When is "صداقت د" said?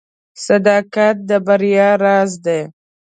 0.45-1.31